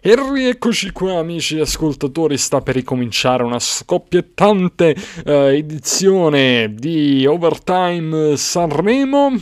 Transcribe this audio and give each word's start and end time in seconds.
E 0.00 0.14
rieccoci 0.14 0.92
qua 0.92 1.18
amici 1.18 1.58
ascoltatori, 1.58 2.38
sta 2.38 2.60
per 2.60 2.76
ricominciare 2.76 3.42
una 3.42 3.58
scoppiettante 3.58 4.94
eh, 5.24 5.56
edizione 5.56 6.72
di 6.72 7.26
Overtime 7.26 8.36
Sanremo. 8.36 9.34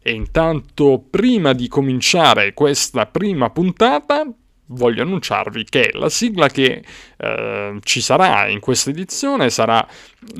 E 0.00 0.12
intanto 0.12 1.04
prima 1.10 1.52
di 1.52 1.66
cominciare 1.66 2.54
questa 2.54 3.06
prima 3.06 3.50
puntata 3.50 4.24
voglio 4.66 5.02
annunciarvi 5.02 5.64
che 5.64 5.90
la 5.94 6.08
sigla 6.08 6.48
che 6.48 6.84
eh, 7.16 7.78
ci 7.82 8.00
sarà 8.00 8.46
in 8.46 8.60
questa 8.60 8.90
edizione 8.90 9.50
sarà 9.50 9.86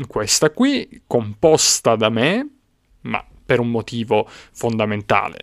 questa 0.07 0.51
qui, 0.51 1.03
composta 1.09 1.97
da 1.97 2.09
me, 2.09 2.49
ma 3.03 3.25
per 3.47 3.61
un 3.61 3.71
motivo 3.71 4.29
fondamentale. 4.29 5.39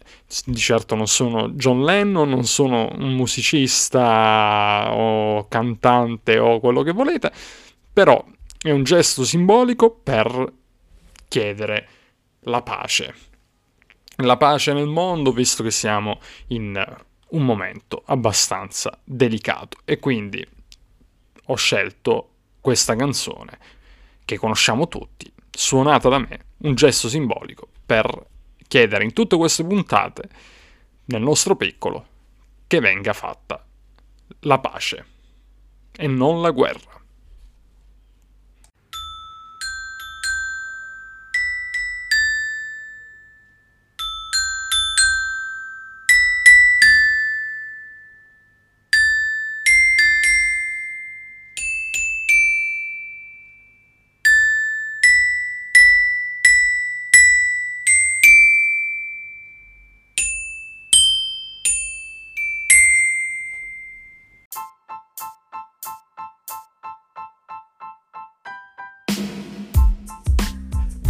Di 0.45 0.57
certo 0.57 0.93
non 0.95 1.07
sono 1.07 1.49
John 1.49 1.83
Lennon, 1.83 2.29
non 2.29 2.43
sono 2.43 2.93
un 2.95 3.13
musicista 3.13 4.93
o 4.93 5.47
cantante 5.47 6.37
o 6.37 6.59
quello 6.59 6.83
che 6.83 6.91
volete, 6.91 7.31
però 7.91 8.23
è 8.61 8.69
un 8.69 8.83
gesto 8.83 9.23
simbolico 9.23 9.89
per 9.89 10.51
chiedere 11.27 11.87
la 12.41 12.61
pace. 12.61 13.15
La 14.17 14.37
pace 14.37 14.73
nel 14.73 14.87
mondo, 14.87 15.31
visto 15.31 15.63
che 15.63 15.71
siamo 15.71 16.19
in 16.47 16.81
un 17.29 17.43
momento 17.43 18.03
abbastanza 18.05 18.99
delicato 19.03 19.77
e 19.85 19.97
quindi 19.97 20.45
ho 21.47 21.55
scelto 21.55 22.29
questa 22.61 22.95
canzone 22.95 23.57
che 24.23 24.37
conosciamo 24.37 24.87
tutti, 24.87 25.31
suonata 25.55 26.09
da 26.09 26.17
me, 26.17 26.45
un 26.59 26.75
gesto 26.75 27.07
simbolico 27.07 27.67
per 27.85 28.27
chiedere 28.67 29.03
in 29.03 29.13
tutte 29.13 29.37
queste 29.37 29.63
puntate, 29.63 30.29
nel 31.05 31.21
nostro 31.21 31.55
piccolo, 31.55 32.07
che 32.65 32.79
venga 32.79 33.13
fatta 33.13 33.63
la 34.41 34.59
pace 34.59 35.05
e 35.91 36.07
non 36.07 36.41
la 36.41 36.51
guerra. 36.51 37.01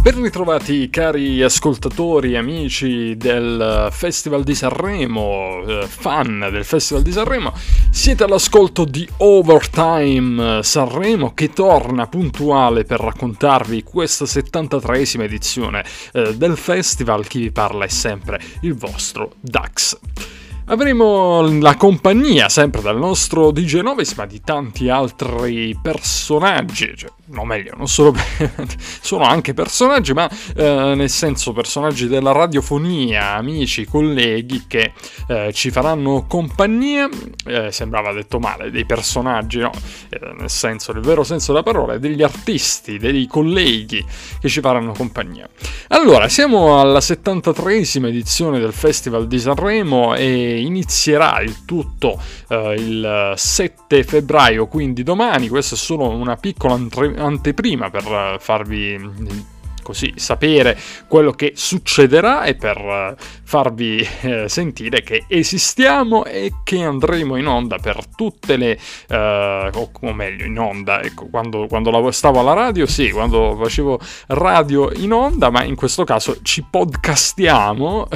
Ben 0.04 0.20
ritrovati 0.20 0.90
cari 0.90 1.42
ascoltatori, 1.42 2.36
amici 2.36 3.16
del 3.16 3.88
Festival 3.90 4.42
di 4.42 4.54
Sanremo, 4.54 5.64
eh, 5.66 5.86
fan 5.86 6.46
del 6.52 6.66
Festival 6.66 7.02
di 7.02 7.10
Sanremo, 7.10 7.54
siete 7.90 8.22
all'ascolto 8.22 8.84
di 8.84 9.08
Overtime 9.16 10.62
Sanremo 10.62 11.32
che 11.32 11.54
torna 11.54 12.06
puntuale 12.06 12.84
per 12.84 13.00
raccontarvi 13.00 13.82
questa 13.82 14.26
73esima 14.26 15.22
edizione 15.22 15.82
eh, 16.12 16.36
del 16.36 16.58
festival, 16.58 17.26
chi 17.26 17.38
vi 17.38 17.50
parla 17.50 17.86
è 17.86 17.88
sempre 17.88 18.38
il 18.60 18.74
vostro 18.74 19.32
Dax. 19.40 19.98
Avremo 20.66 21.42
la 21.60 21.76
compagnia 21.76 22.48
sempre 22.48 22.80
del 22.80 22.96
nostro 22.96 23.50
DJ 23.50 23.80
Novis, 23.80 24.14
ma 24.14 24.24
di 24.24 24.40
tanti 24.40 24.88
altri 24.88 25.78
personaggi, 25.80 26.94
cioè, 26.96 27.10
o 27.36 27.44
meglio, 27.44 27.74
non 27.76 27.86
solo 27.86 28.14
sono 29.02 29.24
anche 29.24 29.52
personaggi, 29.52 30.14
ma 30.14 30.26
eh, 30.56 30.94
nel 30.96 31.10
senso 31.10 31.52
personaggi 31.52 32.08
della 32.08 32.32
radiofonia, 32.32 33.34
amici, 33.34 33.84
colleghi 33.84 34.64
che 34.66 34.94
eh, 35.28 35.52
ci 35.52 35.70
faranno 35.70 36.24
compagnia. 36.26 37.10
Eh, 37.44 37.70
sembrava 37.70 38.14
detto 38.14 38.38
male, 38.38 38.70
dei 38.70 38.86
personaggi, 38.86 39.58
no? 39.58 39.70
Eh, 40.08 40.18
nel 40.38 40.48
senso, 40.48 40.94
nel 40.94 41.02
vero 41.02 41.24
senso 41.24 41.52
della 41.52 41.62
parola, 41.62 41.98
degli 41.98 42.22
artisti, 42.22 42.96
dei 42.96 43.26
colleghi 43.26 44.02
che 44.40 44.48
ci 44.48 44.60
faranno 44.60 44.92
compagnia. 44.92 45.46
Allora, 45.88 46.26
siamo 46.30 46.80
alla 46.80 47.00
73esima 47.00 48.06
edizione 48.06 48.58
del 48.58 48.72
Festival 48.72 49.26
di 49.26 49.38
Sanremo 49.38 50.14
e 50.14 50.53
inizierà 50.56 51.40
il 51.40 51.64
tutto 51.64 52.20
eh, 52.48 52.74
il 52.76 53.32
7 53.36 54.04
febbraio, 54.04 54.66
quindi 54.66 55.02
domani. 55.02 55.48
Questa 55.48 55.74
è 55.74 55.78
solo 55.78 56.08
una 56.08 56.36
piccola 56.36 56.74
anteprima 56.74 57.90
per 57.90 58.04
eh, 58.04 58.36
farvi 58.38 59.52
così 59.84 60.14
sapere 60.16 60.76
quello 61.06 61.30
che 61.30 61.52
succederà 61.54 62.42
e 62.42 62.56
per 62.56 62.76
eh, 62.76 63.14
farvi 63.44 64.04
eh, 64.22 64.48
sentire 64.48 65.02
che 65.04 65.26
esistiamo 65.28 66.24
e 66.24 66.54
che 66.64 66.82
andremo 66.82 67.36
in 67.36 67.46
onda 67.46 67.78
per 67.78 68.04
tutte 68.16 68.56
le 68.56 68.76
eh, 69.08 69.70
o, 69.72 69.90
o, 70.00 70.12
meglio 70.12 70.44
in 70.44 70.58
onda. 70.58 71.00
Ecco 71.02 71.26
quando, 71.26 71.66
quando 71.68 72.10
stavo 72.10 72.40
alla 72.40 72.54
radio 72.54 72.86
sì 72.86 73.10
quando 73.10 73.56
facevo 73.56 74.00
radio 74.28 74.90
in 74.92 75.12
onda 75.12 75.50
ma 75.50 75.62
in 75.62 75.76
questo 75.76 76.02
caso 76.04 76.38
ci 76.42 76.64
podcastiamo 76.68 78.08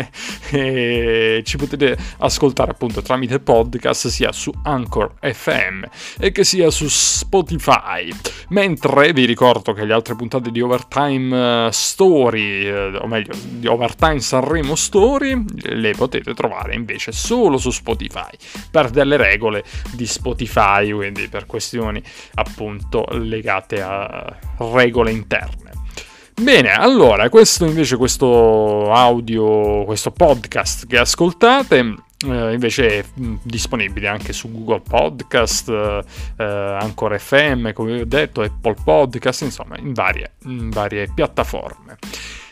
e 0.50 1.42
ci 1.44 1.56
potete 1.56 1.96
ascoltare 2.18 2.70
appunto 2.70 3.02
tramite 3.02 3.40
podcast 3.40 4.08
sia 4.08 4.32
su 4.32 4.52
Anchor 4.62 5.14
FM 5.20 5.82
e 6.18 6.32
che 6.32 6.44
sia 6.44 6.70
su 6.70 6.86
Spotify. 6.88 8.08
Mentre 8.48 9.12
vi 9.12 9.24
ricordo 9.24 9.72
che 9.72 9.84
le 9.84 9.92
altre 9.92 10.14
puntate 10.14 10.50
di 10.50 10.60
Overtime 10.60 11.15
Overtime 11.16 11.66
eh, 11.66 11.72
Story, 11.72 12.66
eh, 12.66 12.96
o 12.96 13.06
meglio, 13.06 13.34
di 13.34 13.66
Overtime 13.66 14.20
Sanremo 14.20 14.74
Story, 14.74 15.44
le 15.62 15.92
potete 15.92 16.34
trovare 16.34 16.74
invece 16.74 17.12
solo 17.12 17.56
su 17.58 17.70
Spotify, 17.70 18.30
per 18.70 18.90
delle 18.90 19.16
regole 19.16 19.64
di 19.92 20.06
Spotify, 20.06 20.90
quindi 20.92 21.28
per 21.28 21.46
questioni 21.46 22.02
appunto 22.34 23.06
legate 23.10 23.80
a 23.80 24.36
regole 24.58 25.10
interne. 25.10 25.64
Bene, 26.38 26.74
allora, 26.74 27.30
questo 27.30 27.64
invece, 27.64 27.96
questo 27.96 28.92
audio, 28.92 29.84
questo 29.84 30.10
podcast 30.10 30.86
che 30.86 30.98
ascoltate 30.98 31.94
Uh, 32.24 32.50
invece 32.50 32.98
è 32.98 33.04
mh, 33.14 33.34
disponibile 33.42 34.08
anche 34.08 34.32
su 34.32 34.50
Google 34.50 34.80
Podcast, 34.80 35.68
uh, 35.68 36.00
Anchor 36.42 37.18
FM, 37.18 37.72
come 37.72 37.92
vi 37.92 38.00
ho 38.00 38.06
detto, 38.06 38.40
Apple 38.40 38.76
Podcast, 38.82 39.42
insomma, 39.42 39.76
in 39.76 39.92
varie, 39.92 40.32
in 40.44 40.70
varie 40.70 41.10
piattaforme. 41.14 41.98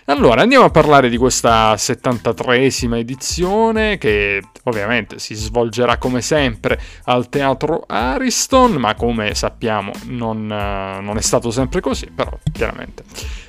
Allora, 0.07 0.43
andiamo 0.43 0.67
a 0.67 0.71
parlare 0.71 1.09
di 1.09 1.17
questa 1.17 1.73
73esima 1.73 2.97
edizione 2.97 3.97
che 3.97 4.43
ovviamente 4.65 5.19
si 5.19 5.35
svolgerà 5.35 5.97
come 5.97 6.21
sempre 6.21 6.79
al 7.05 7.31
Teatro 7.31 7.85
Ariston, 7.87 8.73
ma 8.73 8.95
come 8.97 9.35
sappiamo 9.35 9.93
non, 10.09 10.47
non 10.47 11.17
è 11.17 11.23
stato 11.23 11.51
sempre 11.51 11.81
così, 11.81 12.11
però 12.15 12.39
chiaramente 12.53 13.03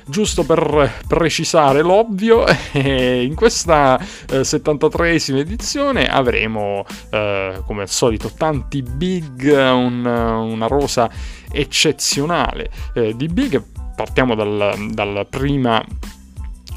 giusto 0.06 0.44
per 0.44 1.02
precisare 1.06 1.82
l'ovvio, 1.82 2.46
in 2.72 3.34
questa 3.34 3.98
eh, 3.98 4.40
73esima 4.40 5.36
edizione 5.36 6.08
avremo 6.08 6.86
eh, 7.10 7.60
come 7.66 7.82
al 7.82 7.90
solito 7.90 8.30
tanti 8.34 8.80
big, 8.80 9.44
un, 9.52 10.06
una 10.06 10.66
rosa 10.68 11.10
eccezionale 11.52 12.70
eh, 12.94 13.14
di 13.14 13.26
big. 13.26 13.62
Partiamo 13.94 14.34
dal, 14.34 14.90
dal 14.90 15.26
prima 15.28 15.82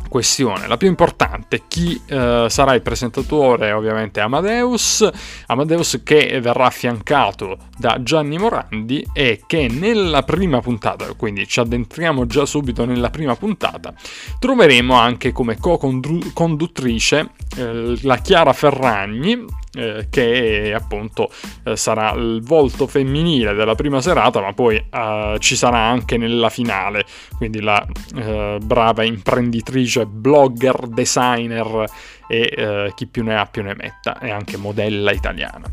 questione. 0.09 0.68
La 0.68 0.75
più 0.75 0.90
importante, 0.90 1.64
chi 1.68 2.00
eh, 2.08 2.47
sarà 2.50 2.74
il 2.74 2.81
presentatore? 2.81 3.72
Ovviamente 3.72 4.20
Amadeus, 4.20 5.08
Amadeus 5.46 6.02
che 6.03 6.40
verrà 6.42 6.66
affiancato 6.66 7.58
da 7.78 8.03
Gianni 8.03 8.38
Morandi 8.38 9.08
e 9.14 9.44
che 9.47 9.70
nella 9.70 10.23
prima 10.23 10.59
puntata, 10.59 11.06
quindi 11.14 11.47
ci 11.47 11.61
addentriamo 11.61 12.26
già 12.26 12.46
subito 12.46 12.84
nella 12.84 13.09
prima 13.09 13.35
puntata, 13.35 13.94
troveremo 14.38 14.94
anche 14.94 15.32
come 15.32 15.58
co-conduttrice 15.58 17.29
eh, 17.56 17.97
la 18.02 18.17
Chiara 18.17 18.52
Ferragni 18.52 19.46
eh, 19.74 20.08
che 20.10 20.74
appunto 20.76 21.30
eh, 21.64 21.76
sarà 21.76 22.12
il 22.14 22.42
volto 22.42 22.88
femminile 22.88 23.54
della 23.54 23.76
prima 23.76 24.02
serata, 24.02 24.42
ma 24.42 24.54
poi 24.54 24.76
eh, 24.76 25.36
ci 25.40 25.56
sarà 25.56 25.80
anche 25.80 26.18
nella 26.18 26.50
finale, 26.50 27.06
quindi 27.38 27.62
la 27.62 27.86
eh, 28.16 28.58
brava 28.64 29.04
imprenditrice, 29.04 30.06
blogger, 30.06 30.88
designer 30.88 31.86
e 32.28 32.54
eh, 32.56 32.92
chi 32.96 33.08
più 33.08 33.24
ne 33.24 33.38
ha 33.38 33.46
più 33.46 33.64
ne 33.64 33.76
metta, 33.76 34.20
e 34.20 34.30
anche 34.30 34.58
modella 34.58 35.12
italiana. 35.12 35.70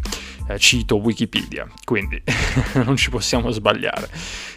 Eh, 0.48 0.58
cito 0.58 0.96
Wikipedia, 0.96 1.66
quindi 1.84 2.22
non 2.84 2.96
ci 2.96 3.10
possiamo 3.10 3.50
sbagliare. 3.50 4.08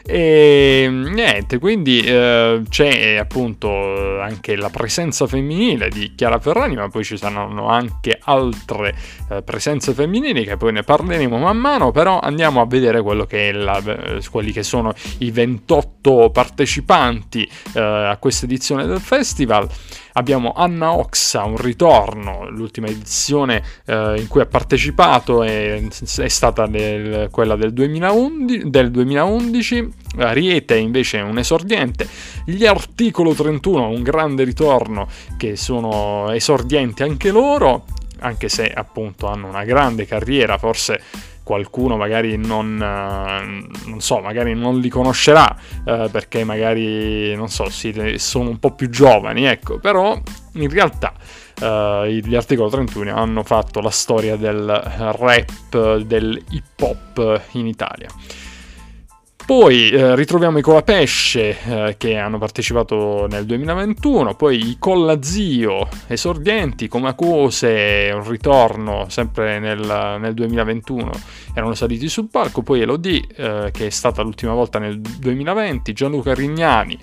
E 0.05 0.87
niente, 0.89 1.59
quindi 1.59 2.01
eh, 2.01 2.61
c'è 2.67 3.17
appunto 3.17 4.19
anche 4.19 4.55
la 4.55 4.69
presenza 4.69 5.27
femminile 5.27 5.89
di 5.89 6.13
Chiara 6.15 6.39
Ferrani, 6.39 6.75
ma 6.75 6.89
poi 6.89 7.03
ci 7.03 7.17
saranno 7.17 7.67
anche 7.67 8.17
altre 8.23 8.95
eh, 9.29 9.43
presenze 9.43 9.93
femminili 9.93 10.45
che 10.45 10.57
poi 10.57 10.71
ne 10.71 10.83
parleremo 10.83 11.37
man 11.37 11.57
mano, 11.57 11.91
però 11.91 12.19
andiamo 12.19 12.61
a 12.61 12.65
vedere 12.65 13.03
che 13.27 13.51
la, 13.51 13.77
eh, 13.83 14.21
quelli 14.29 14.51
che 14.51 14.63
sono 14.63 14.93
i 15.19 15.31
28 15.31 16.29
partecipanti 16.31 17.49
eh, 17.73 17.79
a 17.79 18.17
questa 18.17 18.45
edizione 18.45 18.85
del 18.85 18.99
festival. 18.99 19.67
Abbiamo 20.13 20.53
Anna 20.55 20.93
Oxa, 20.93 21.43
un 21.43 21.57
ritorno, 21.57 22.49
l'ultima 22.49 22.87
edizione 22.87 23.63
eh, 23.85 24.15
in 24.17 24.27
cui 24.27 24.41
ha 24.41 24.45
partecipato 24.45 25.43
è, 25.43 25.81
è 25.81 26.27
stata 26.27 26.65
del, 26.67 27.29
quella 27.31 27.55
del 27.55 27.73
2011, 27.73 28.69
del 28.69 28.91
2011. 28.91 29.89
Ariete 30.17 30.75
invece 30.75 31.19
è 31.19 31.21
un 31.21 31.37
esordiente, 31.37 32.07
gli 32.45 32.65
Articolo 32.65 33.33
31 33.33 33.89
un 33.89 34.01
grande 34.01 34.43
ritorno 34.43 35.07
che 35.37 35.55
sono 35.55 36.31
esordienti 36.31 37.03
anche 37.03 37.29
loro, 37.31 37.85
anche 38.19 38.49
se 38.49 38.67
appunto 38.67 39.27
hanno 39.27 39.47
una 39.47 39.63
grande 39.63 40.05
carriera, 40.05 40.57
forse 40.57 41.01
qualcuno 41.49 41.97
magari 41.97 42.37
non, 42.37 42.75
uh, 42.75 43.89
non 43.89 44.01
so, 44.01 44.19
magari 44.19 44.53
non 44.53 44.79
li 44.79 44.87
conoscerà 44.87 45.57
uh, 45.83 46.07
perché 46.11 46.43
magari, 46.43 47.35
non 47.35 47.49
so, 47.49 47.67
siete, 47.71 48.19
sono 48.19 48.49
un 48.49 48.59
po' 48.59 48.75
più 48.75 48.87
giovani, 48.91 49.45
ecco, 49.45 49.79
però 49.79 50.15
in 50.53 50.69
realtà 50.69 51.11
uh, 51.61 52.05
gli 52.05 52.35
articoli 52.35 52.69
31 52.69 53.15
hanno 53.15 53.41
fatto 53.41 53.79
la 53.79 53.89
storia 53.89 54.35
del 54.35 54.63
rap, 55.17 55.97
del 56.01 56.39
hip 56.51 56.79
hop 56.81 57.41
in 57.53 57.65
Italia. 57.65 58.09
Poi 59.49 59.89
eh, 59.89 60.15
ritroviamo 60.15 60.59
i 60.59 60.61
Colapesce 60.61 61.57
eh, 61.63 61.95
che 61.97 62.15
hanno 62.17 62.37
partecipato 62.37 63.25
nel 63.27 63.47
2021, 63.47 64.35
poi 64.35 64.69
i 64.69 64.75
Collazio 64.77 65.87
esordienti, 66.05 66.87
Comacose, 66.87 68.11
un 68.13 68.29
ritorno 68.29 69.07
sempre 69.09 69.57
nel, 69.57 70.17
nel 70.19 70.35
2021, 70.35 71.09
erano 71.55 71.73
saliti 71.73 72.07
sul 72.09 72.29
palco, 72.29 72.61
poi 72.61 72.81
Elodie 72.81 73.25
eh, 73.35 73.69
che 73.73 73.87
è 73.87 73.89
stata 73.89 74.21
l'ultima 74.21 74.53
volta 74.53 74.77
nel 74.77 75.01
2020, 75.01 75.93
Gianluca 75.93 76.35
Rignani 76.35 76.99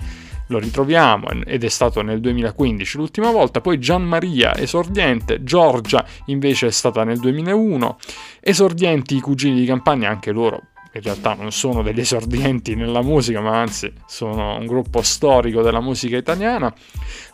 lo 0.46 0.60
ritroviamo 0.60 1.26
ed 1.44 1.64
è 1.64 1.68
stato 1.68 2.00
nel 2.02 2.20
2015 2.20 2.96
l'ultima 2.96 3.32
volta, 3.32 3.60
poi 3.60 3.80
Gian 3.80 4.04
Maria 4.04 4.54
esordiente, 4.54 5.42
Giorgia 5.42 6.04
invece 6.26 6.68
è 6.68 6.70
stata 6.70 7.02
nel 7.02 7.18
2001, 7.18 7.98
esordienti 8.38 9.16
i 9.16 9.20
cugini 9.20 9.58
di 9.58 9.66
campagna 9.66 10.08
anche 10.08 10.30
loro 10.30 10.62
in 10.96 11.02
realtà 11.02 11.34
non 11.34 11.52
sono 11.52 11.82
degli 11.82 12.00
esordienti 12.00 12.74
nella 12.74 13.02
musica, 13.02 13.40
ma 13.40 13.60
anzi 13.60 13.92
sono 14.06 14.56
un 14.56 14.66
gruppo 14.66 15.02
storico 15.02 15.62
della 15.62 15.80
musica 15.80 16.16
italiana. 16.16 16.72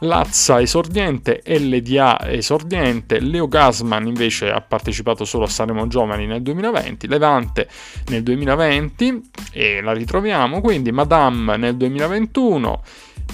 Lazza 0.00 0.61
esordiente, 0.61 1.43
LDA 1.44 2.20
esordiente, 2.31 3.20
Leo 3.20 3.49
Gasman 3.49 4.06
invece 4.06 4.50
ha 4.50 4.61
partecipato 4.61 5.25
solo 5.25 5.44
a 5.44 5.49
Sanremo 5.49 5.87
Giovani 5.87 6.26
nel 6.26 6.43
2020, 6.43 7.09
Levante 7.09 7.69
nel 8.09 8.23
2020 8.23 9.20
e 9.53 9.81
la 9.81 9.93
ritroviamo 9.93 10.61
quindi, 10.61 10.93
Madame 10.93 11.56
nel 11.56 11.76
2021. 11.76 12.82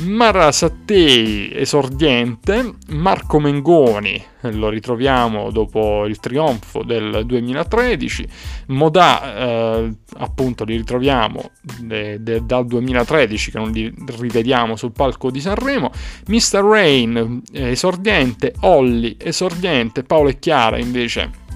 Mara 0.00 0.52
Sattei, 0.52 1.50
esordiente, 1.52 2.74
Marco 2.90 3.40
Mengoni, 3.40 4.22
lo 4.42 4.68
ritroviamo 4.68 5.50
dopo 5.50 6.06
il 6.06 6.20
trionfo 6.20 6.84
del 6.84 7.24
2013, 7.26 8.28
Modà, 8.68 9.36
eh, 9.36 9.92
appunto, 10.18 10.62
li 10.62 10.76
ritroviamo 10.76 11.50
de, 11.80 12.22
de, 12.22 12.46
dal 12.46 12.66
2013 12.66 13.50
che 13.50 13.58
non 13.58 13.72
li 13.72 13.92
rivediamo 14.18 14.76
sul 14.76 14.92
palco 14.92 15.32
di 15.32 15.40
Sanremo, 15.40 15.90
Mr. 16.28 16.60
Rain, 16.62 17.42
esordiente, 17.52 18.54
Olli, 18.60 19.16
esordiente, 19.18 20.04
Paolo 20.04 20.28
e 20.28 20.38
Chiara 20.38 20.78
invece 20.78 21.46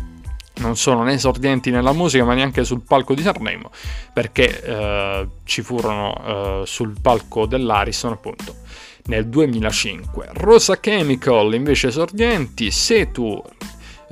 non 0.62 0.76
sono 0.76 1.02
né 1.02 1.14
esordienti 1.14 1.70
nella 1.70 1.92
musica 1.92 2.24
ma 2.24 2.34
neanche 2.34 2.64
sul 2.64 2.82
palco 2.82 3.14
di 3.14 3.22
Sanremo 3.22 3.70
perché 4.12 4.62
eh, 4.62 5.28
ci 5.44 5.62
furono 5.62 6.62
eh, 6.62 6.66
sul 6.66 6.94
palco 7.00 7.46
dell'Ariston 7.46 8.12
appunto 8.12 8.56
nel 9.04 9.26
2005 9.26 10.28
Rosa 10.34 10.78
Chemical 10.80 11.52
invece 11.54 11.88
esordienti 11.88 12.70
Setu 12.70 13.42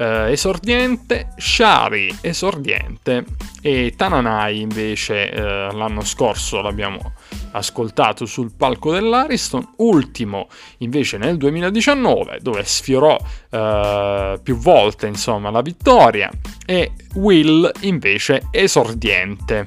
eh, 0.01 0.33
esordiente. 0.33 1.29
Shari 1.37 2.17
esordiente. 2.23 3.25
E 3.61 3.93
Tananai 3.95 4.63
invece 4.63 5.31
eh, 5.31 5.41
l'anno 5.73 6.03
scorso 6.03 6.63
l'abbiamo 6.63 7.13
ascoltato 7.53 8.27
sul 8.27 8.53
palco 8.57 8.93
dell'Ariston, 8.93 9.75
ultimo 9.77 10.49
invece 10.79 11.19
nel 11.19 11.37
2019 11.37 12.39
dove 12.41 12.65
sfiorò 12.65 13.19
eh, 13.51 14.39
più 14.43 14.57
volte 14.57 15.07
insomma, 15.07 15.51
la 15.51 15.63
vittoria 15.63 16.31
e 16.67 16.93
Will 17.15 17.71
invece 17.81 18.49
esordiente. 18.51 19.67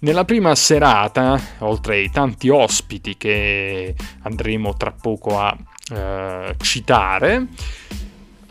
Nella 0.00 0.24
prima 0.24 0.52
serata, 0.56 1.40
oltre 1.58 1.96
ai 1.96 2.10
tanti 2.10 2.48
ospiti 2.48 3.16
che 3.16 3.94
andremo 4.22 4.76
tra 4.76 4.90
poco 4.90 5.38
a 5.38 5.56
eh, 5.94 6.56
citare, 6.60 7.46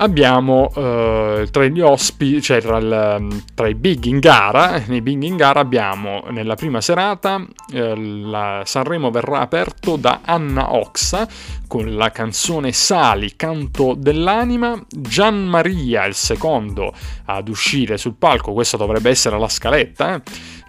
abbiamo 0.01 0.71
eh, 0.75 1.47
tra 1.51 1.65
gli 1.65 1.79
ospiti, 1.79 2.41
cioè 2.41 2.61
tra, 2.61 2.77
il, 2.77 3.43
tra, 3.53 3.67
i 3.67 3.75
big 3.75 4.05
in 4.05 4.19
gara, 4.19 4.81
nei 4.87 5.01
big 5.01 5.21
in 5.23 5.35
gara 5.35 5.59
abbiamo 5.59 6.23
nella 6.29 6.55
prima 6.55 6.81
serata 6.81 7.43
eh, 7.71 8.61
Sanremo 8.63 9.11
verrà 9.11 9.39
aperto 9.39 9.95
da 9.95 10.21
Anna 10.23 10.73
Oxa 10.73 11.27
con 11.67 11.95
la 11.95 12.11
canzone 12.11 12.73
Sali, 12.73 13.35
canto 13.35 13.93
dell'anima, 13.95 14.81
Gian 14.89 15.45
Maria 15.45 16.05
il 16.05 16.15
secondo 16.15 16.93
ad 17.25 17.47
uscire 17.47 17.97
sul 17.97 18.15
palco, 18.15 18.53
questa 18.53 18.77
dovrebbe 18.77 19.09
essere 19.09 19.39
la 19.39 19.47
scaletta, 19.47 20.15
eh? 20.15 20.21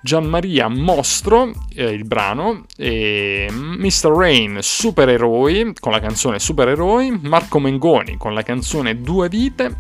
Gianmaria 0.03 0.69
Mostro, 0.69 1.53
eh, 1.75 1.85
il 1.85 2.05
brano, 2.05 2.65
e 2.77 3.49
Mr. 3.51 4.09
Rain 4.09 4.59
Supereroi 4.61 5.75
con 5.79 5.93
la 5.93 6.01
canzone 6.01 6.41
Supereroi, 6.41 7.21
Marco 7.23 7.61
Mengoni 7.61 8.17
con 8.17 8.35
la 8.35 8.43
canzone 8.43 9.01
Due 9.01 9.29
Vite, 9.29 9.79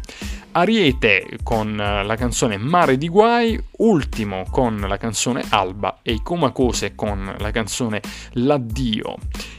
Ariete 0.52 1.38
con 1.42 1.78
eh, 1.78 2.04
la 2.04 2.14
canzone 2.14 2.56
Mare 2.56 2.96
di 2.98 3.08
Guai, 3.08 3.60
Ultimo 3.78 4.44
con 4.48 4.84
la 4.86 4.96
canzone 4.96 5.42
Alba 5.48 5.98
e 6.02 6.12
i 6.12 6.22
Comacose 6.22 6.94
con 6.94 7.34
la 7.38 7.50
canzone 7.50 8.00
L'addio. 8.34 9.16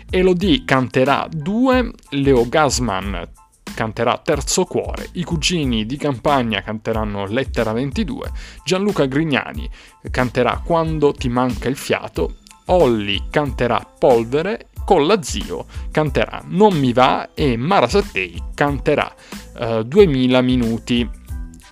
Elodie 0.10 0.63
canterà 0.63 1.27
due, 1.30 1.92
Leo 2.12 2.48
Gasman 2.48 3.27
canterà 3.73 4.19
Terzo 4.23 4.65
Cuore, 4.65 5.09
i 5.13 5.23
cugini 5.23 5.85
di 5.85 5.97
campagna 5.97 6.61
canteranno 6.61 7.25
Lettera 7.25 7.71
22, 7.71 8.31
Gianluca 8.63 9.05
Grignani 9.05 9.69
canterà 10.11 10.61
Quando 10.63 11.12
ti 11.13 11.29
manca 11.29 11.69
il 11.69 11.75
fiato, 11.75 12.36
Olli 12.67 13.24
canterà 13.29 13.86
Polvere, 13.98 14.67
Colla 14.86 15.21
Zio 15.21 15.65
canterà 15.91 16.41
Non 16.45 16.77
mi 16.77 16.93
va 16.93 17.29
e 17.33 17.57
Mara 17.57 17.88
Sattei 17.88 18.41
canterà 18.53 19.13
uh, 19.59 19.83
2000 19.83 20.41
minuti. 20.41 21.09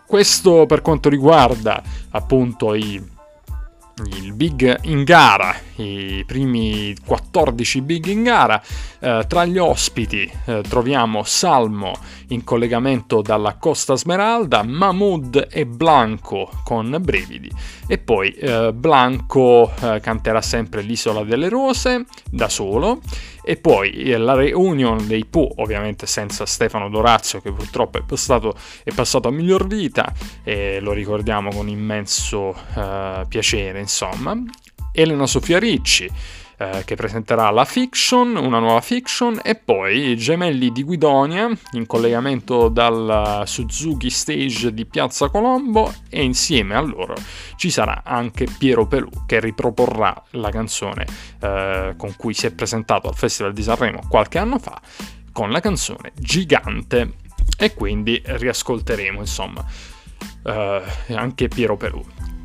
Questo 0.06 0.66
per 0.66 0.82
quanto 0.82 1.10
riguarda 1.10 1.82
appunto 2.10 2.74
i 2.74 3.02
il 4.06 4.34
big 4.34 4.80
in 4.84 5.04
gara, 5.04 5.56
i 5.76 6.24
primi 6.26 6.96
14 7.06 7.82
big 7.82 8.06
in 8.08 8.24
gara. 8.24 8.62
Eh, 9.00 9.26
tra 9.28 9.46
gli 9.46 9.58
ospiti 9.58 10.32
eh, 10.46 10.62
troviamo 10.68 11.24
Salmo 11.24 11.94
in 12.28 12.44
collegamento 12.44 13.22
dalla 13.22 13.56
Costa 13.56 13.96
Smeralda, 13.96 14.64
Mahmood 14.64 15.48
e 15.52 15.66
Blanco 15.66 16.50
con 16.64 16.98
Brevidi 17.00 17.50
e 17.88 17.98
poi 17.98 18.32
eh, 18.32 18.72
Blanco 18.74 19.72
eh, 19.82 20.00
canterà 20.02 20.42
sempre 20.42 20.82
l'Isola 20.82 21.24
delle 21.24 21.50
Rose 21.50 22.06
da 22.30 22.48
solo 22.48 23.02
e 23.44 23.58
poi 23.58 23.92
eh, 23.92 24.18
la 24.18 24.34
reunion 24.34 25.08
dei 25.08 25.26
Pooh, 25.26 25.54
ovviamente 25.58 26.06
senza 26.06 26.46
Stefano 26.46 26.90
Dorazio 26.90 27.42
che 27.42 27.52
purtroppo 27.52 27.98
è 27.98 28.04
passato, 28.04 28.56
è 28.84 28.92
passato 28.94 29.28
a 29.28 29.32
miglior 29.32 29.68
vita 29.68 30.14
e 30.44 30.80
lo 30.80 30.92
ricordiamo 30.94 31.50
con 31.50 31.68
immenso 31.68 32.56
uh, 32.76 33.28
piacere, 33.28 33.80
insomma. 33.80 34.36
Elena 34.94 35.26
Sofia 35.26 35.58
Ricci, 35.58 36.10
eh, 36.62 36.84
che 36.86 36.94
presenterà 36.94 37.50
la 37.50 37.66
fiction, 37.66 38.36
una 38.36 38.60
nuova 38.60 38.82
fiction, 38.82 39.40
e 39.44 39.56
poi 39.56 40.12
i 40.12 40.18
Gemelli 40.18 40.72
di 40.72 40.84
Guidonia 40.84 41.50
in 41.72 41.88
collegamento 41.88 42.70
dal 42.70 43.42
Suzuki 43.48 44.12
Stage 44.12 44.72
di 44.72 44.86
Piazza 44.86 45.30
Colombo 45.30 45.92
e 46.08 46.24
insieme 46.24 46.76
a 46.76 46.82
loro 46.82 47.16
ci 47.56 47.72
sarà 47.72 48.04
anche 48.06 48.46
Piero 48.60 48.86
Pelù 48.86 49.10
che 49.26 49.40
riproporrà 49.40 50.24
la 50.32 50.52
canzone 50.52 51.08
eh, 51.40 51.96
con 51.98 52.16
cui 52.16 52.36
si 52.36 52.46
è 52.46 52.52
presentato 52.52 53.08
al 53.08 53.16
Festival 53.16 53.54
di 53.54 53.64
Sanremo 53.64 54.02
qualche 54.08 54.38
anno 54.38 54.60
fa 54.60 54.80
con 55.32 55.50
la 55.50 55.62
canzone 55.62 56.12
Gigante 56.14 57.14
e 57.58 57.74
quindi 57.74 58.22
riascolteremo 58.24 59.20
insomma 59.20 59.66
eh, 60.44 60.84
anche 61.08 61.48
Piero 61.48 61.76
Perù. 61.76 62.04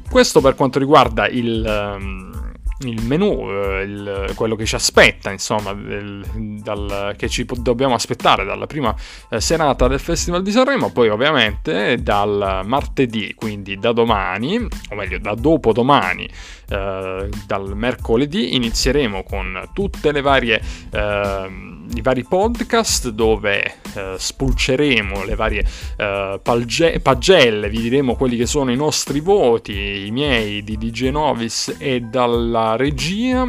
Questo 0.08 0.40
per 0.40 0.54
quanto 0.54 0.78
riguarda 0.78 1.28
il, 1.28 1.96
um, 1.98 2.35
il 2.80 3.02
menu, 3.02 3.48
eh, 3.50 3.82
il, 3.82 4.32
quello 4.34 4.54
che 4.54 4.66
ci 4.66 4.74
aspetta, 4.74 5.30
insomma, 5.30 5.72
del, 5.72 6.24
dal, 6.62 7.14
che 7.16 7.28
ci 7.28 7.46
dobbiamo 7.58 7.94
aspettare 7.94 8.44
dalla 8.44 8.66
prima 8.66 8.94
eh, 9.30 9.40
serata 9.40 9.88
del 9.88 10.00
Festival 10.00 10.42
di 10.42 10.50
Sanremo, 10.50 10.92
poi 10.92 11.08
ovviamente 11.08 11.96
dal 12.02 12.62
martedì, 12.64 13.34
quindi 13.34 13.78
da 13.78 13.92
domani, 13.92 14.58
o 14.58 14.94
meglio 14.94 15.18
da 15.18 15.34
dopodomani, 15.34 16.28
eh, 16.68 17.28
dal 17.46 17.76
mercoledì, 17.76 18.56
inizieremo 18.56 19.22
con 19.22 19.70
tutte 19.72 20.12
le 20.12 20.20
varie... 20.20 20.60
Eh, 20.90 21.74
i 21.94 22.02
vari 22.02 22.24
podcast 22.24 23.10
dove 23.10 23.62
eh, 23.94 24.14
spulceremo 24.16 25.24
le 25.24 25.34
varie 25.34 25.66
eh, 25.96 26.40
palge- 26.42 27.00
pagelle, 27.00 27.68
vi 27.68 27.80
diremo 27.80 28.14
quelli 28.14 28.36
che 28.36 28.46
sono 28.46 28.70
i 28.70 28.76
nostri 28.76 29.20
voti, 29.20 30.06
i 30.06 30.10
miei 30.10 30.62
di 30.62 30.76
DJ 30.76 31.10
Novis 31.10 31.76
e 31.78 32.00
dalla 32.00 32.76
regia 32.76 33.48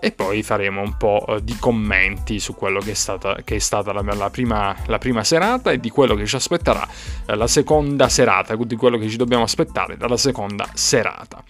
e 0.00 0.12
poi 0.12 0.44
faremo 0.44 0.80
un 0.80 0.96
po' 0.96 1.24
eh, 1.26 1.42
di 1.42 1.56
commenti 1.58 2.38
su 2.38 2.54
quello 2.54 2.78
che 2.78 2.92
è 2.92 2.94
stata, 2.94 3.38
che 3.42 3.56
è 3.56 3.58
stata 3.58 3.92
la, 3.92 4.02
la, 4.02 4.30
prima, 4.30 4.74
la, 4.86 4.98
prima, 4.98 5.24
serata 5.24 5.72
e 5.72 5.80
di 5.80 5.90
quello 5.90 6.14
che 6.14 6.24
ci 6.24 6.36
aspetterà 6.36 6.86
eh, 7.26 7.34
la 7.34 7.48
seconda 7.48 8.08
serata, 8.08 8.54
di 8.54 8.76
quello 8.76 8.96
che 8.96 9.08
ci 9.08 9.16
dobbiamo 9.16 9.42
aspettare 9.42 9.96
dalla 9.96 10.16
seconda 10.16 10.68
serata. 10.72 11.42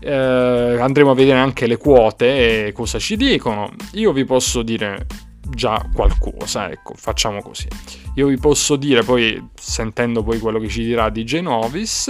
Eh, 0.00 0.78
andremo 0.80 1.10
a 1.10 1.14
vedere 1.14 1.38
anche 1.38 1.66
le 1.66 1.76
quote 1.76 2.66
e 2.66 2.72
cosa 2.72 2.98
ci 2.98 3.16
dicono. 3.16 3.70
Io 3.92 4.12
vi 4.12 4.24
posso 4.24 4.62
dire 4.62 5.06
già 5.54 5.88
qualcosa, 5.92 6.70
ecco, 6.70 6.94
facciamo 6.94 7.40
così. 7.42 7.68
Io 8.14 8.26
vi 8.26 8.36
posso 8.36 8.76
dire 8.76 9.02
poi, 9.02 9.50
sentendo 9.54 10.22
poi 10.22 10.38
quello 10.38 10.58
che 10.58 10.68
ci 10.68 10.84
dirà 10.84 11.08
DJ 11.10 11.40
Novis, 11.40 12.08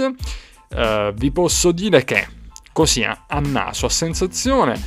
eh, 0.69 1.13
vi 1.15 1.31
posso 1.31 1.71
dire 1.71 2.03
che 2.03 2.27
così 2.71 3.03
a, 3.03 3.39
naso, 3.39 3.85
a 3.85 3.89
sensazione, 3.89 4.81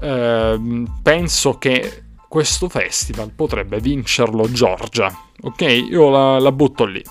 eh, 0.00 0.84
penso 1.02 1.58
che 1.58 2.04
questo 2.28 2.68
festival 2.68 3.32
potrebbe 3.32 3.80
vincerlo 3.80 4.50
Giorgia, 4.50 5.12
ok? 5.42 5.60
Io 5.62 6.10
la, 6.10 6.38
la 6.38 6.52
butto 6.52 6.84
lì. 6.84 7.02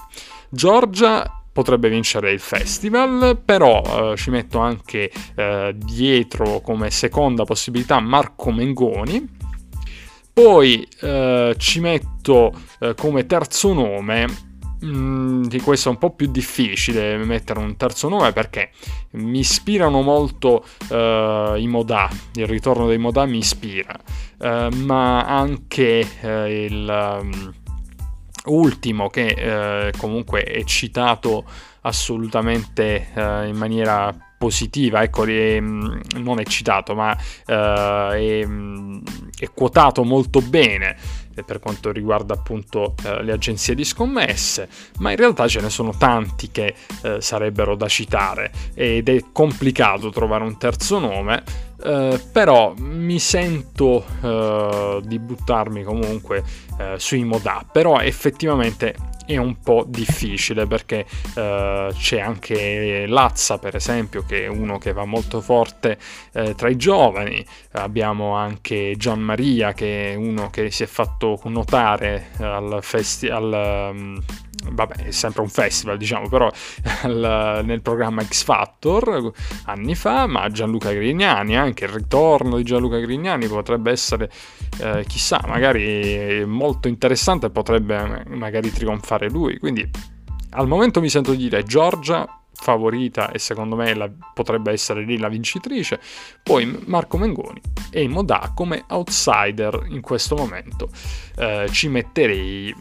Giorgia 0.50 1.40
potrebbe 1.52 1.90
vincere 1.90 2.32
il 2.32 2.40
festival, 2.40 3.40
però 3.44 4.12
eh, 4.14 4.16
ci 4.16 4.30
metto 4.30 4.60
anche 4.60 5.12
eh, 5.36 5.76
dietro 5.76 6.62
come 6.62 6.90
seconda 6.90 7.44
possibilità 7.44 8.00
Marco 8.00 8.52
Mengoni, 8.52 9.38
poi 10.42 10.88
eh, 11.02 11.54
ci 11.58 11.82
metto 11.82 12.54
eh, 12.80 12.94
come 12.96 13.26
terzo 13.26 13.74
nome, 13.74 14.26
mm, 14.86 15.44
di 15.44 15.60
questo 15.60 15.90
è 15.90 15.92
un 15.92 15.98
po' 15.98 16.12
più 16.12 16.32
difficile 16.32 17.18
mettere 17.18 17.60
un 17.60 17.76
terzo 17.76 18.08
nome 18.08 18.32
perché 18.32 18.70
mi 19.12 19.40
ispirano 19.40 20.02
molto 20.02 20.64
eh, 20.90 21.56
i 21.58 21.68
Modà, 21.68 22.10
il 22.36 22.48
ritorno 22.48 22.88
dei 22.88 22.98
Modà 22.98 23.26
mi 23.26 23.40
ispira, 23.40 23.94
eh, 24.40 24.70
ma 24.78 25.26
anche 25.26 26.08
eh, 26.22 26.64
il 26.64 27.20
um, 27.22 27.54
ultimo 28.46 29.10
che 29.10 29.88
eh, 29.88 29.92
comunque 29.98 30.44
è 30.44 30.64
citato 30.64 31.44
assolutamente 31.82 33.08
in 33.16 33.56
maniera 33.56 34.14
positiva, 34.40 35.04
ecco, 35.04 35.26
è, 35.26 35.60
non 35.60 36.40
è 36.40 36.44
citato, 36.46 36.96
ma 36.96 37.12
uh, 37.12 38.14
è, 38.14 38.42
è, 39.40 39.50
quotato 39.54 40.04
molto 40.04 40.42
bene 40.42 40.96
eh, 41.36 41.44
per 41.44 41.60
quanto 41.60 41.92
riguarda 41.92 42.34
appunto 42.34 42.96
uh, 43.04 43.22
le 43.22 43.32
agenzie 43.32 43.76
di 43.76 43.84
scommesse, 43.84 44.68
ma 45.00 45.12
in 45.12 45.18
realtà 45.18 45.48
ce 45.48 45.62
ne 45.62 45.70
sono 45.70 45.96
tanti 45.98 46.50
che 46.52 46.76
uh, 47.04 47.20
sarebbero 47.20 47.76
da 47.76 47.88
citare 47.88 48.52
ed 48.74 49.10
è 49.10 49.24
complicato 49.32 50.10
trovare 50.10 50.44
un 50.44 50.58
terzo 50.58 51.00
nome. 51.00 51.68
Uh, 51.80 52.20
però 52.34 52.74
mi 52.76 53.20
sento 53.20 54.04
uh, 54.20 55.00
di 55.00 55.18
buttarmi 55.18 55.84
comunque 55.84 56.44
uh, 56.78 56.98
sui 56.98 57.24
Modà, 57.24 57.66
però 57.72 58.02
effettivamente 58.02 58.94
è 59.34 59.38
un 59.38 59.60
po' 59.60 59.86
difficile 59.88 60.66
perché 60.66 61.06
uh, 61.36 61.94
c'è 61.94 62.20
anche 62.20 63.06
Lazza 63.08 63.60
per 63.60 63.76
esempio 63.76 64.24
che 64.26 64.46
è 64.46 64.48
uno 64.48 64.80
che 64.80 64.92
va 64.92 65.06
molto 65.06 65.40
forte 65.40 66.00
uh, 66.34 66.56
tra 66.56 66.68
i 66.68 66.76
giovani, 66.76 67.46
abbiamo 67.74 68.34
anche 68.34 68.96
Gian 68.98 69.20
Maria 69.20 69.74
che 69.74 70.14
è 70.14 70.16
uno 70.16 70.50
che 70.50 70.72
si 70.72 70.82
è 70.84 70.88
fatto 70.88 71.40
notare 71.44 72.30
al 72.40 72.80
festival... 72.82 74.48
Vabbè, 74.72 75.06
è 75.06 75.12
sempre 75.12 75.42
un 75.42 75.50
festival, 75.50 75.98
diciamo, 75.98 76.28
però 76.30 76.50
al, 77.04 77.62
nel 77.64 77.82
programma 77.82 78.24
X 78.24 78.44
Factor 78.44 79.32
anni 79.66 79.96
fa, 79.96 80.28
ma 80.28 80.50
Gianluca 80.50 80.92
Grignani, 80.92 81.58
anche 81.58 81.86
il 81.86 81.92
ritorno 81.92 82.58
di 82.58 82.64
Gianluca 82.64 82.98
Grignani 83.00 83.48
potrebbe 83.48 83.92
essere, 83.92 84.32
eh, 84.80 85.04
chissà, 85.08 85.42
magari 85.48 86.44
molto 86.46 86.88
interessante, 86.88 87.50
potrebbe 87.50 88.24
magari 88.28 88.72
trionfare 88.72 89.30
lui. 89.30 89.58
Quindi 89.58 89.90
al 90.52 90.68
momento 90.68 91.00
mi 91.02 91.10
sento 91.10 91.34
dire 91.34 91.64
Giorgia 91.64 92.39
favorita 92.62 93.32
e 93.32 93.40
secondo 93.40 93.76
me 93.76 93.94
la, 93.94 94.10
potrebbe 94.34 94.72
essere 94.72 95.04
lì 95.04 95.18
la 95.18 95.30
vincitrice. 95.30 96.00
Poi 96.44 96.84
Marco 96.86 97.18
Mengoni 97.18 97.62
e 97.92 98.08
Modà 98.08 98.52
come 98.56 98.84
outsider 98.88 99.86
in 99.90 100.02
questo 100.02 100.36
momento. 100.36 100.90
Eh, 101.38 101.68
ci 101.72 101.88
metterei 101.88 102.74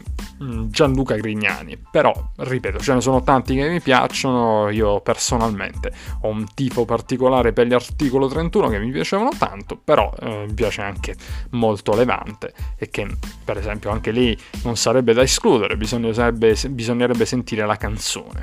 mm, 0.43 0.67
Gianluca 0.67 1.15
Grignani, 1.15 1.77
però 1.91 2.13
ripeto, 2.37 2.79
ce 2.79 2.93
ne 2.93 3.01
sono 3.01 3.23
tanti 3.23 3.55
che 3.55 3.69
mi 3.69 3.79
piacciono, 3.79 4.69
io 4.69 4.99
personalmente 5.01 5.91
ho 6.21 6.27
un 6.27 6.45
tifo 6.53 6.85
particolare 6.85 7.53
per 7.53 7.67
gli 7.67 7.73
articolo 7.73 8.27
31 8.27 8.67
che 8.69 8.79
mi 8.79 8.91
piacevano 8.91 9.29
tanto, 9.37 9.77
però 9.77 10.13
eh, 10.19 10.45
mi 10.47 10.53
piace 10.53 10.81
anche 10.81 11.15
molto 11.51 11.95
Levante 11.95 12.53
e 12.77 12.89
che 12.89 13.07
per 13.43 13.57
esempio 13.57 13.91
anche 13.91 14.11
lì 14.11 14.37
non 14.63 14.75
sarebbe 14.75 15.13
da 15.13 15.21
escludere, 15.21 15.77
bisognerebbe, 15.77 16.55
bisognerebbe 16.69 17.25
sentire 17.25 17.65
la 17.65 17.77
canzone. 17.77 18.41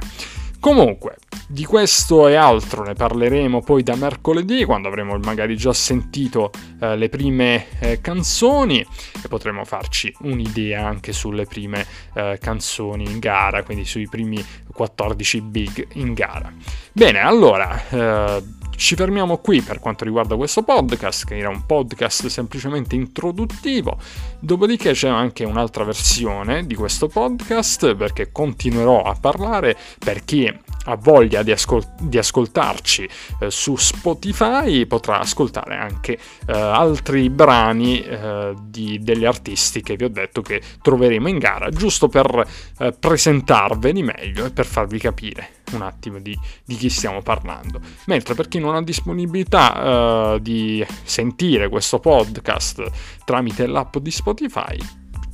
Comunque, 0.66 1.18
di 1.46 1.64
questo 1.64 2.26
e 2.26 2.35
altro 2.35 2.82
ne 2.82 2.94
parleremo 2.94 3.61
poi 3.61 3.85
da 3.85 3.94
mercoledì, 3.94 4.64
quando 4.64 4.88
avremo 4.88 5.16
magari 5.18 5.56
già 5.56 5.73
sentito 5.73 6.50
eh, 6.80 6.96
le 6.96 7.08
prime 7.08 7.66
eh, 7.78 8.00
canzoni 8.00 8.80
e 8.80 9.28
potremo 9.28 9.64
farci 9.64 10.12
un'idea 10.23 10.85
anche 10.85 11.12
sulle 11.12 11.44
prime 11.44 11.87
eh, 12.14 12.38
canzoni 12.40 13.04
in 13.04 13.20
gara, 13.20 13.62
quindi 13.62 13.85
sui 13.85 14.08
primi 14.08 14.44
14 14.75 15.40
big 15.42 15.87
in 15.92 16.14
gara. 16.14 16.52
Bene, 16.92 17.20
allora 17.20 17.88
eh, 17.88 18.42
ci 18.76 18.95
fermiamo 18.95 19.38
qui 19.38 19.62
per 19.62 19.80
quanto 19.80 20.04
riguarda 20.04 20.37
questo 20.37 20.62
podcast, 20.62 21.25
che 21.26 21.38
era 21.38 21.49
un 21.49 21.66
podcast 21.66 22.26
semplicemente 22.26 22.95
introduttivo. 22.95 23.99
Dopodiché 24.38 24.92
c'è 24.92 25.09
anche 25.09 25.45
un'altra 25.45 25.85
versione 25.85 26.66
di 26.66 26.75
questo 26.75 27.09
podcast 27.09 27.95
perché 27.95 28.30
continuerò 28.30 29.02
a 29.02 29.16
parlare 29.18 29.76
per 29.99 30.25
chi 30.25 30.52
ha 30.88 30.97
voglia 30.97 31.42
di, 31.42 31.50
ascol- 31.50 31.95
di 32.00 32.18
ascoltarci 32.18 33.09
eh, 33.40 33.50
su 33.50 33.76
Spotify 33.76 34.87
potrà 34.87 35.18
ascoltare 35.18 35.76
anche 35.76 36.18
eh, 36.47 36.52
altri 36.52 37.28
brani 37.28 38.00
eh, 38.02 38.54
di, 38.62 38.99
degli 39.00 39.25
artisti 39.25 39.83
che 39.83 39.97
vi 39.97 40.04
ho 40.04 40.09
detto 40.09 40.42
che 40.42 40.62
troveremo 40.80 41.28
in 41.28 41.38
gara, 41.38 41.71
giusto 41.71 42.09
per 42.09 42.47
eh, 42.78 42.92
presentarveli 42.92 44.02
meglio 44.02 44.45
e 44.45 44.50
per 44.50 44.66
farvi 44.66 44.99
capire 44.99 45.55
un 45.73 45.82
attimo 45.82 46.18
di, 46.18 46.37
di, 46.64 46.76
chi 46.76 46.88
stiamo 46.88 47.23
parlando. 47.23 47.80
Mentre 48.06 48.35
per 48.35 48.49
chi 48.49 48.58
non 48.58 48.75
ha 48.75 48.82
disponibilità 48.82 50.35
uh, 50.35 50.38
di 50.38 50.85
sentire 51.02 51.68
questo 51.68 51.99
podcast 51.99 52.82
tramite 53.25 53.66
l'app 53.66 53.96
di 53.99 54.11
Spotify, 54.11 54.78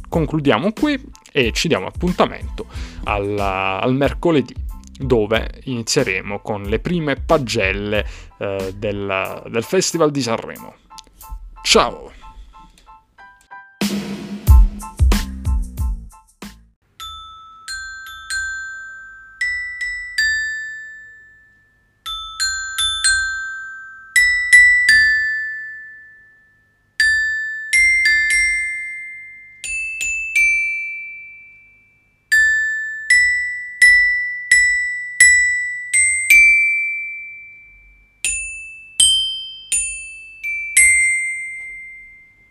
concludiamo 0.09 0.73
qui 0.73 1.01
e 1.33 1.53
ci 1.53 1.69
diamo 1.69 1.87
appuntamento 1.87 2.67
al, 3.05 3.39
al 3.39 3.95
mercoledì 3.95 4.55
dove 4.99 5.61
inizieremo 5.65 6.41
con 6.41 6.63
le 6.63 6.79
prime 6.79 7.17
pagelle 7.17 8.07
uh, 8.39 8.73
del, 8.75 9.43
del 9.49 9.65
Festival 9.65 10.11
di 10.11 10.23
Sanremo. 10.23 10.75
Ciao! 11.63 12.22